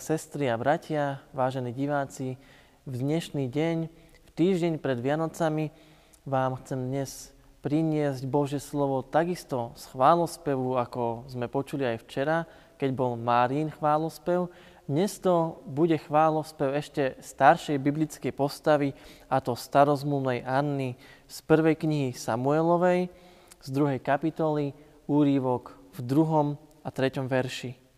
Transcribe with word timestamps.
Sestry 0.00 0.48
a 0.48 0.56
bratia, 0.56 1.20
vážení 1.36 1.76
diváci, 1.76 2.40
v 2.88 2.94
dnešný 3.04 3.52
deň, 3.52 3.76
v 4.24 4.30
týždeň 4.32 4.80
pred 4.80 4.96
Vianocami 4.96 5.68
vám 6.24 6.56
chcem 6.64 6.88
dnes 6.88 7.36
priniesť 7.60 8.24
Bože 8.24 8.64
slovo 8.64 9.04
takisto 9.04 9.76
z 9.76 9.84
chválospevu, 9.92 10.80
ako 10.80 11.28
sme 11.28 11.52
počuli 11.52 11.84
aj 11.84 12.08
včera, 12.08 12.48
keď 12.80 12.96
bol 12.96 13.20
Márín 13.20 13.68
chválospev. 13.68 14.48
Dnes 14.88 15.20
to 15.20 15.60
bude 15.68 16.00
chválospev 16.00 16.80
ešte 16.80 17.20
staršej 17.20 17.76
biblickej 17.76 18.32
postavy, 18.32 18.96
a 19.28 19.44
to 19.44 19.52
starozmluvnej 19.52 20.48
Anny 20.48 20.96
z 21.28 21.44
prvej 21.44 21.76
knihy 21.76 22.16
Samuelovej, 22.16 23.12
z 23.60 23.68
druhej 23.68 24.00
kapitoly, 24.00 24.72
úrívok 25.04 25.76
v 25.92 26.08
druhom 26.08 26.56
a 26.80 26.88
treťom 26.88 27.28
verši. 27.28 27.89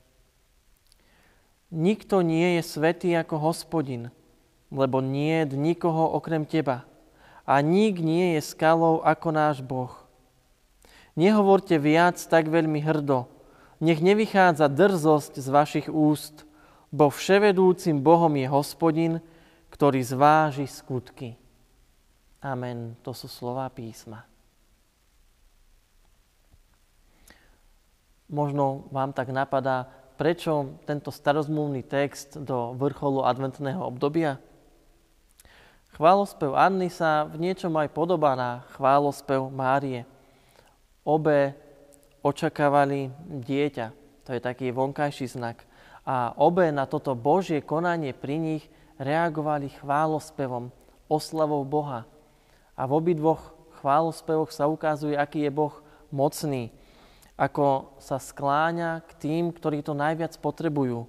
Nikto 1.72 2.20
nie 2.20 2.60
je 2.60 2.62
svetý 2.68 3.16
ako 3.16 3.40
hospodin, 3.40 4.12
lebo 4.68 5.00
nie 5.00 5.48
je 5.48 5.56
nikoho 5.56 6.04
okrem 6.12 6.44
teba. 6.44 6.84
A 7.48 7.64
nik 7.64 7.96
nie 7.96 8.36
je 8.36 8.44
skalou 8.44 9.00
ako 9.00 9.28
náš 9.32 9.64
Boh. 9.64 9.90
Nehovorte 11.16 11.80
viac 11.80 12.20
tak 12.20 12.52
veľmi 12.52 12.84
hrdo. 12.84 13.24
Nech 13.80 14.04
nevychádza 14.04 14.68
drzosť 14.68 15.40
z 15.40 15.48
vašich 15.48 15.88
úst, 15.88 16.44
bo 16.92 17.08
vševedúcim 17.08 18.04
Bohom 18.04 18.36
je 18.36 18.46
hospodin, 18.52 19.24
ktorý 19.72 20.04
zváži 20.04 20.68
skutky. 20.68 21.40
Amen. 22.44 23.00
To 23.00 23.16
sú 23.16 23.32
slova 23.32 23.64
písma. 23.72 24.28
Možno 28.28 28.88
vám 28.92 29.16
tak 29.16 29.32
napadá, 29.32 29.88
prečo 30.22 30.78
tento 30.86 31.10
starozmluvný 31.10 31.82
text 31.82 32.38
do 32.38 32.78
vrcholu 32.78 33.26
adventného 33.26 33.82
obdobia? 33.82 34.38
Chválospev 35.98 36.54
Anny 36.54 36.94
sa 36.94 37.26
v 37.26 37.42
niečom 37.42 37.74
aj 37.74 37.90
podobá 37.90 38.38
na 38.38 38.62
chválospev 38.78 39.50
Márie. 39.50 40.06
Obe 41.02 41.58
očakávali 42.22 43.10
dieťa, 43.26 43.86
to 44.22 44.30
je 44.30 44.38
taký 44.38 44.70
vonkajší 44.70 45.26
znak. 45.26 45.66
A 46.06 46.38
obe 46.38 46.70
na 46.70 46.86
toto 46.86 47.18
Božie 47.18 47.58
konanie 47.58 48.14
pri 48.14 48.38
nich 48.38 48.62
reagovali 49.02 49.74
chválospevom, 49.82 50.70
oslavou 51.10 51.66
Boha. 51.66 52.06
A 52.78 52.86
v 52.86 52.94
obidvoch 52.94 53.58
chválospevoch 53.82 54.54
sa 54.54 54.70
ukazuje, 54.70 55.18
aký 55.18 55.42
je 55.42 55.50
Boh 55.50 55.74
mocný, 56.14 56.70
ako 57.36 57.96
sa 57.96 58.20
skláňa 58.20 59.00
k 59.08 59.10
tým, 59.16 59.44
ktorí 59.52 59.80
to 59.80 59.96
najviac 59.96 60.36
potrebujú 60.36 61.08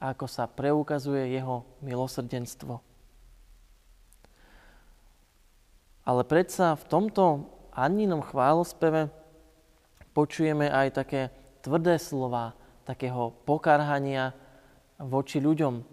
a 0.00 0.14
ako 0.16 0.26
sa 0.30 0.48
preukazuje 0.48 1.36
jeho 1.36 1.66
milosrdenstvo. 1.84 2.80
Ale 6.06 6.22
predsa 6.24 6.74
v 6.74 6.84
tomto 6.88 7.24
Anninom 7.70 8.24
chválospeve 8.24 9.12
počujeme 10.10 10.66
aj 10.66 11.04
také 11.04 11.30
tvrdé 11.62 12.00
slova, 12.00 12.56
takého 12.82 13.30
pokarhania 13.46 14.34
voči 14.98 15.38
ľuďom. 15.38 15.84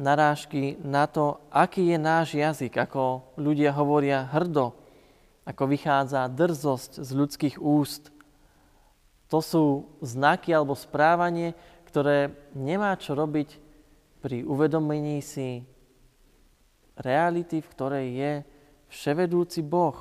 Narážky 0.00 0.76
na 0.82 1.06
to, 1.08 1.40
aký 1.52 1.94
je 1.94 1.98
náš 2.00 2.28
jazyk, 2.36 2.74
ako 2.76 3.32
ľudia 3.38 3.72
hovoria 3.72 4.28
hrdo, 4.28 4.76
ako 5.46 5.62
vychádza 5.70 6.28
drzosť 6.28 7.00
z 7.04 7.10
ľudských 7.14 7.56
úst– 7.60 8.08
to 9.30 9.38
sú 9.38 9.64
znaky 10.02 10.50
alebo 10.50 10.74
správanie, 10.74 11.54
ktoré 11.86 12.34
nemá 12.52 12.98
čo 12.98 13.14
robiť 13.14 13.62
pri 14.18 14.42
uvedomení 14.42 15.22
si 15.22 15.62
reality, 16.98 17.62
v 17.62 17.72
ktorej 17.72 18.06
je 18.10 18.32
vševedúci 18.90 19.62
Boh, 19.62 19.96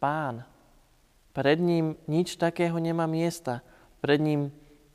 Pán. 0.00 0.42
Pred 1.36 1.58
ním 1.60 2.00
nič 2.08 2.40
takého 2.40 2.80
nemá 2.80 3.04
miesta. 3.04 3.60
Pred 4.00 4.20
ním 4.24 4.42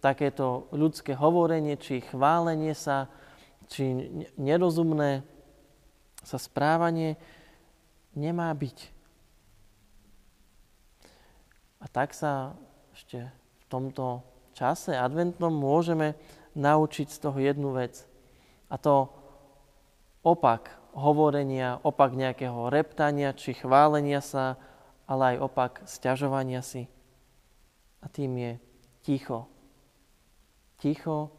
takéto 0.02 0.66
ľudské 0.74 1.14
hovorenie, 1.14 1.78
či 1.78 2.02
chválenie 2.02 2.74
sa, 2.74 3.14
či 3.70 4.10
nerozumné 4.42 5.22
sa 6.26 6.38
správanie 6.42 7.18
nemá 8.18 8.50
byť. 8.54 8.78
A 11.82 11.86
tak 11.90 12.14
sa 12.14 12.58
ešte 12.94 13.41
tomto 13.72 14.20
čase 14.52 14.92
adventnom 14.92 15.52
môžeme 15.52 16.20
naučiť 16.60 17.08
z 17.08 17.18
toho 17.18 17.38
jednu 17.40 17.72
vec. 17.72 18.04
A 18.68 18.76
to 18.76 19.08
opak 20.24 20.76
hovorenia, 20.92 21.80
opak 21.82 22.12
nejakého 22.16 22.68
reptania 22.68 23.32
či 23.32 23.56
chválenia 23.56 24.20
sa, 24.20 24.60
ale 25.08 25.36
aj 25.36 25.38
opak 25.40 25.72
sťažovania 25.88 26.60
si. 26.60 26.88
A 28.04 28.12
tým 28.12 28.36
je 28.36 28.52
ticho. 29.04 29.48
Ticho 30.80 31.32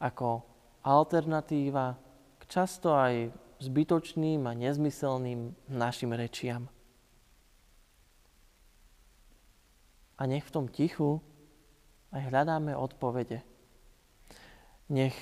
ako 0.00 0.44
alternatíva 0.86 1.96
k 2.40 2.42
často 2.46 2.94
aj 2.94 3.32
zbytočným 3.58 4.44
a 4.44 4.52
nezmyselným 4.52 5.56
našim 5.72 6.12
rečiam. 6.12 6.68
A 10.16 10.24
nech 10.24 10.44
v 10.48 10.54
tom 10.54 10.66
tichu 10.68 11.20
aj 12.12 12.22
hľadáme 12.30 12.72
odpovede. 12.76 13.42
Nech 14.86 15.16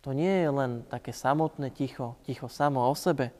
to 0.00 0.16
nie 0.16 0.42
je 0.42 0.50
len 0.50 0.82
také 0.88 1.14
samotné 1.14 1.70
ticho, 1.70 2.18
ticho 2.24 2.48
samo 2.48 2.82
o 2.82 2.94
sebe, 2.96 3.30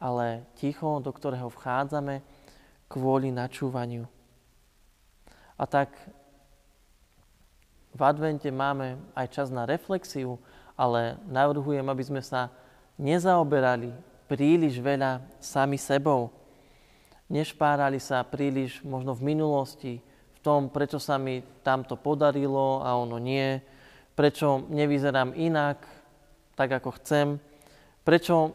ale 0.00 0.46
ticho, 0.56 1.02
do 1.02 1.10
ktorého 1.12 1.52
vchádzame 1.52 2.24
kvôli 2.88 3.28
načúvaniu. 3.28 4.08
A 5.58 5.64
tak 5.68 5.92
v 7.92 8.00
advente 8.00 8.48
máme 8.48 8.96
aj 9.12 9.26
čas 9.30 9.48
na 9.52 9.68
reflexiu, 9.68 10.40
ale 10.72 11.20
navrhujem, 11.28 11.84
aby 11.84 12.04
sme 12.08 12.22
sa 12.24 12.48
nezaoberali 12.96 13.92
príliš 14.24 14.80
veľa 14.80 15.20
sami 15.44 15.76
sebou. 15.76 16.32
Nešpárali 17.28 18.00
sa 18.00 18.24
príliš 18.24 18.80
možno 18.80 19.12
v 19.12 19.36
minulosti, 19.36 20.00
tom, 20.42 20.68
prečo 20.68 20.98
sa 20.98 21.16
mi 21.16 21.40
tamto 21.62 21.94
podarilo 21.94 22.82
a 22.82 22.98
ono 22.98 23.16
nie, 23.16 23.62
prečo 24.12 24.66
nevyzerám 24.68 25.32
inak, 25.38 25.78
tak 26.58 26.82
ako 26.82 26.90
chcem, 27.00 27.40
prečo 28.04 28.52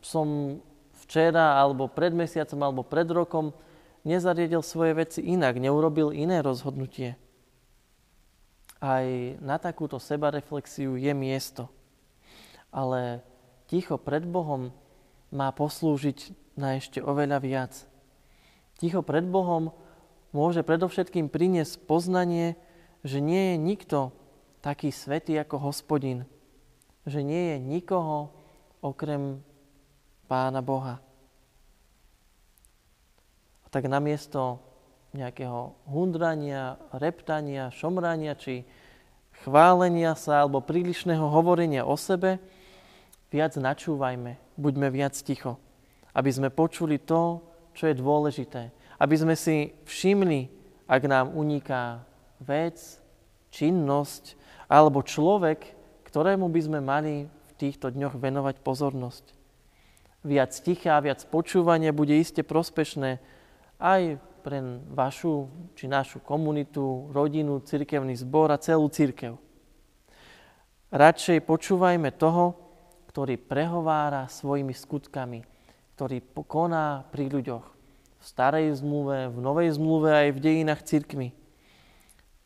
som 0.00 0.58
včera 1.04 1.58
alebo 1.60 1.90
pred 1.90 2.14
mesiacom 2.14 2.60
alebo 2.62 2.82
pred 2.86 3.06
rokom 3.10 3.52
nezariedil 4.06 4.62
svoje 4.62 4.94
veci 4.94 5.20
inak, 5.22 5.58
neurobil 5.58 6.14
iné 6.14 6.40
rozhodnutie. 6.40 7.18
Aj 8.78 9.06
na 9.42 9.56
takúto 9.58 9.98
sebareflexiu 9.98 10.94
je 10.94 11.10
miesto. 11.10 11.66
Ale 12.70 13.24
ticho 13.66 13.98
pred 13.98 14.22
Bohom 14.22 14.70
má 15.32 15.50
poslúžiť 15.50 16.34
na 16.54 16.78
ešte 16.78 17.02
oveľa 17.02 17.38
viac. 17.42 17.72
Ticho 18.76 19.00
pred 19.00 19.24
Bohom 19.24 19.72
môže 20.36 20.60
predovšetkým 20.60 21.32
priniesť 21.32 21.80
poznanie, 21.88 22.60
že 23.00 23.24
nie 23.24 23.54
je 23.54 23.56
nikto 23.56 23.98
taký 24.60 24.92
svetý 24.92 25.40
ako 25.40 25.72
hospodin. 25.72 26.28
Že 27.08 27.24
nie 27.24 27.42
je 27.54 27.56
nikoho 27.56 28.28
okrem 28.84 29.40
Pána 30.28 30.60
Boha. 30.60 31.00
A 33.64 33.66
tak 33.72 33.88
namiesto 33.88 34.60
nejakého 35.16 35.72
hundrania, 35.88 36.76
reptania, 36.92 37.72
šomrania 37.72 38.36
či 38.36 38.68
chválenia 39.46 40.12
sa 40.18 40.44
alebo 40.44 40.60
prílišného 40.60 41.24
hovorenia 41.30 41.88
o 41.88 41.96
sebe, 41.96 42.36
viac 43.32 43.56
načúvajme, 43.56 44.36
buďme 44.60 44.88
viac 44.92 45.16
ticho, 45.16 45.56
aby 46.12 46.30
sme 46.30 46.52
počuli 46.52 47.00
to, 47.00 47.40
čo 47.72 47.88
je 47.88 47.94
dôležité, 47.96 48.75
aby 48.96 49.14
sme 49.16 49.34
si 49.36 49.76
všimli, 49.84 50.48
ak 50.88 51.02
nám 51.04 51.34
uniká 51.36 52.04
vec, 52.40 52.78
činnosť 53.52 54.36
alebo 54.68 55.04
človek, 55.04 55.72
ktorému 56.06 56.48
by 56.48 56.60
sme 56.60 56.80
mali 56.82 57.26
v 57.26 57.52
týchto 57.56 57.92
dňoch 57.92 58.16
venovať 58.16 58.60
pozornosť. 58.60 59.24
Viac 60.26 60.52
ticha, 60.58 60.98
viac 61.00 61.22
počúvania 61.30 61.94
bude 61.94 62.16
iste 62.18 62.42
prospešné 62.42 63.22
aj 63.78 64.18
pre 64.42 64.58
vašu 64.94 65.50
či 65.74 65.90
našu 65.90 66.22
komunitu, 66.22 67.10
rodinu, 67.10 67.62
cirkevný 67.62 68.14
zbor 68.14 68.54
a 68.54 68.58
celú 68.62 68.86
cirkev. 68.90 69.38
Radšej 70.90 71.42
počúvajme 71.42 72.14
toho, 72.14 72.54
ktorý 73.10 73.38
prehovára 73.42 74.30
svojimi 74.30 74.70
skutkami, 74.70 75.42
ktorý 75.98 76.22
koná 76.46 77.02
pri 77.10 77.26
ľuďoch 77.26 77.75
starej 78.26 78.82
zmluve, 78.82 79.30
v 79.30 79.38
novej 79.38 79.78
zmluve 79.78 80.10
aj 80.10 80.28
v 80.34 80.42
dejinách 80.42 80.82
cirkmy. 80.82 81.30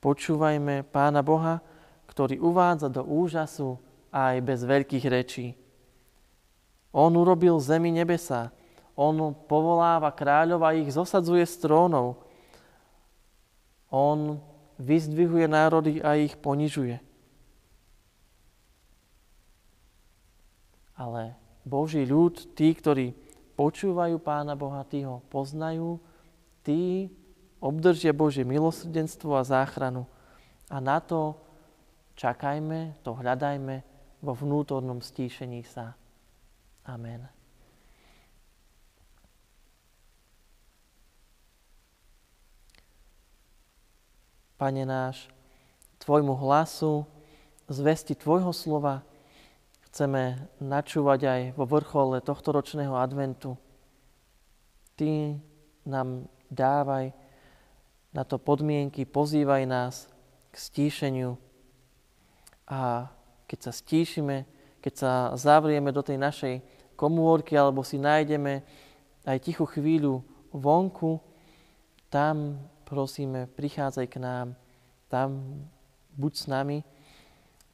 Počúvajme 0.04 0.84
Pána 0.84 1.24
Boha, 1.24 1.64
ktorý 2.04 2.36
uvádza 2.36 2.92
do 2.92 3.00
úžasu 3.00 3.80
aj 4.12 4.44
bez 4.44 4.60
veľkých 4.60 5.06
rečí. 5.08 5.56
On 6.92 7.08
urobil 7.16 7.56
zemi 7.64 7.88
nebesa. 7.88 8.52
On 8.92 9.32
povoláva 9.32 10.12
kráľov 10.12 10.60
a 10.68 10.76
ich 10.76 10.92
zosadzuje 10.92 11.48
z 11.48 11.64
trónov. 11.64 12.20
On 13.88 14.36
vyzdvihuje 14.76 15.48
národy 15.48 16.04
a 16.04 16.20
ich 16.20 16.36
ponižuje. 16.36 17.00
Ale 21.00 21.32
Boží 21.64 22.04
ľud, 22.04 22.52
tí, 22.52 22.76
ktorí 22.76 23.16
počúvajú 23.60 24.16
Pána 24.16 24.56
Boha, 24.56 24.80
tí 24.88 25.04
ho 25.04 25.20
poznajú, 25.28 26.00
tí 26.64 27.12
obdržia 27.60 28.16
Božie 28.16 28.40
milosrdenstvo 28.40 29.36
a 29.36 29.44
záchranu. 29.44 30.08
A 30.72 30.80
na 30.80 30.96
to 30.96 31.36
čakajme, 32.16 32.96
to 33.04 33.12
hľadajme 33.12 33.84
vo 34.24 34.32
vnútornom 34.32 35.04
stíšení 35.04 35.60
sa. 35.68 35.92
Amen. 36.88 37.28
Pane 44.56 44.88
náš, 44.88 45.28
Tvojmu 46.00 46.32
hlasu, 46.32 47.04
zvesti 47.68 48.16
Tvojho 48.16 48.56
slova 48.56 49.04
chceme 49.90 50.38
načúvať 50.62 51.20
aj 51.26 51.40
vo 51.58 51.66
vrchole 51.66 52.22
tohto 52.22 52.54
ročného 52.54 52.94
adventu. 52.94 53.58
Ty 54.94 55.34
nám 55.82 56.30
dávaj 56.46 57.10
na 58.14 58.22
to 58.22 58.38
podmienky, 58.38 59.02
pozývaj 59.02 59.66
nás 59.66 60.06
k 60.50 60.56
stíšeniu. 60.56 61.34
A 62.70 63.10
keď 63.50 63.58
sa 63.66 63.72
stíšime, 63.74 64.46
keď 64.78 64.94
sa 64.94 65.12
zavrieme 65.34 65.90
do 65.90 66.06
tej 66.06 66.22
našej 66.22 66.54
komórky 66.94 67.58
alebo 67.58 67.82
si 67.82 67.98
nájdeme 67.98 68.62
aj 69.26 69.38
tichú 69.42 69.66
chvíľu 69.66 70.22
vonku, 70.54 71.18
tam 72.10 72.62
prosíme, 72.86 73.50
prichádzaj 73.58 74.06
k 74.06 74.16
nám, 74.22 74.46
tam 75.10 75.62
buď 76.14 76.32
s 76.34 76.44
nami, 76.46 76.78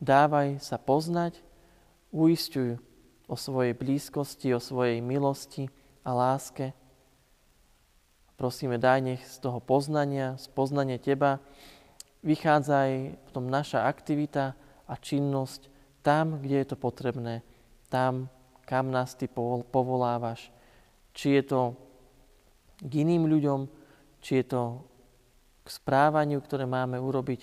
dávaj 0.01 0.61
sa 0.65 0.81
poznať 0.81 1.46
uistujú 2.17 2.81
o 3.29 3.37
svojej 3.37 3.77
blízkosti, 3.77 4.57
o 4.57 4.61
svojej 4.63 5.05
milosti 5.05 5.69
a 6.01 6.17
láske. 6.17 6.73
Prosíme, 8.41 8.81
daj 8.81 9.01
nech 9.05 9.23
z 9.29 9.37
toho 9.45 9.61
poznania, 9.61 10.41
z 10.41 10.49
poznania 10.57 10.97
Teba, 10.97 11.45
vychádza 12.25 12.89
aj 12.89 12.93
potom 13.29 13.53
naša 13.53 13.85
aktivita 13.85 14.57
a 14.89 14.95
činnosť 14.97 15.69
tam, 16.01 16.41
kde 16.41 16.65
je 16.65 16.67
to 16.73 16.77
potrebné, 16.79 17.45
tam, 17.93 18.33
kam 18.65 18.89
nás 18.89 19.13
Ty 19.19 19.29
povolávaš. 19.69 20.49
Či 21.13 21.41
je 21.41 21.43
to 21.45 21.61
k 22.81 22.93
iným 23.05 23.29
ľuďom, 23.29 23.61
či 24.21 24.41
je 24.41 24.45
to 24.53 24.63
k 25.65 25.69
správaniu, 25.69 26.39
ktoré 26.45 26.69
máme 26.69 27.01
urobiť, 27.01 27.41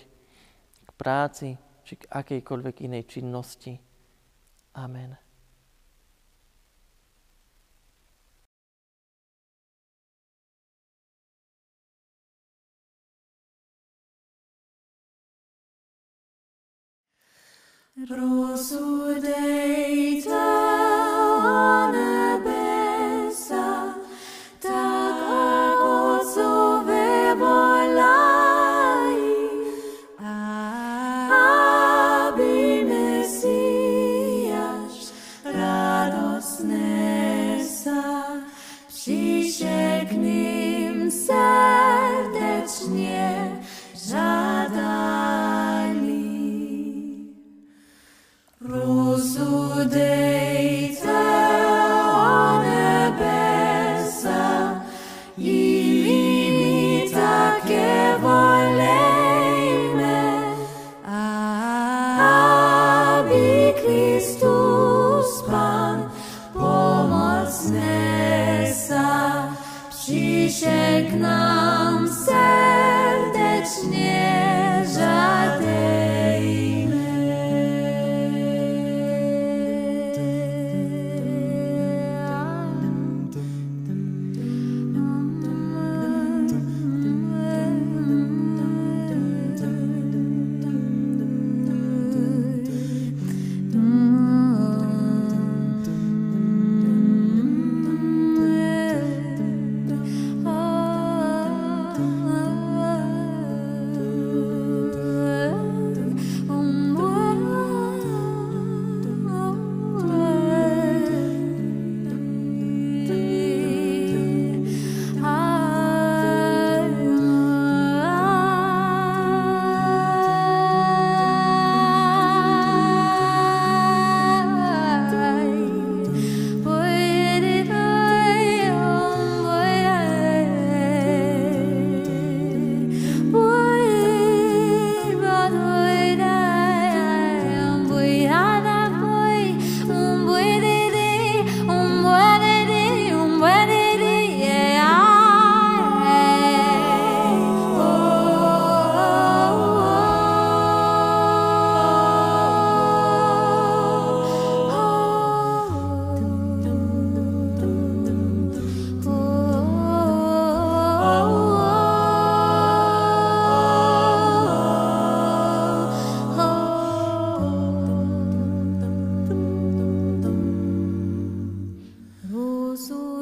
k 0.88 0.92
práci, 0.96 1.58
či 1.84 2.00
k 2.00 2.08
akejkoľvek 2.08 2.86
inej 2.86 3.04
činnosti. 3.10 3.93
Amen. 4.75 5.18
Rosu 18.10 19.22
deita. 19.22 20.52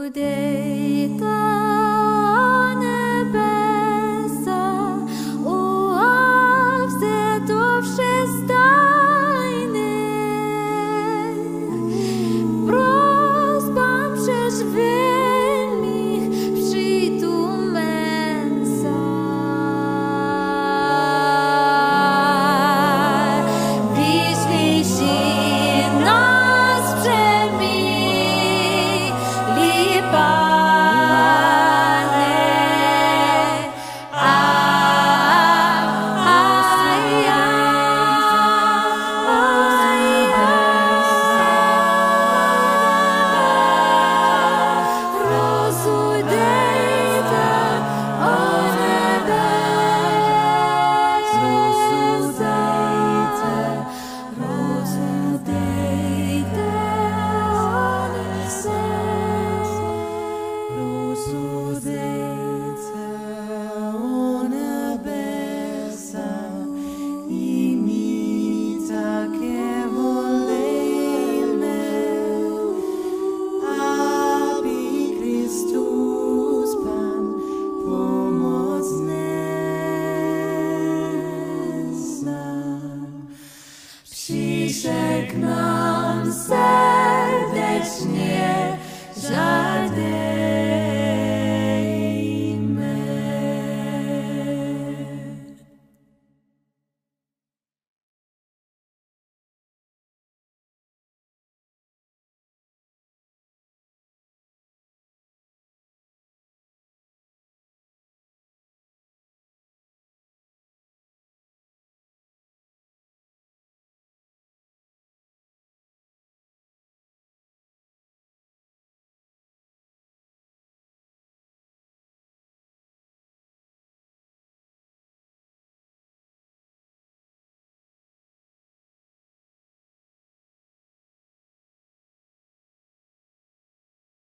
day 0.09 1.40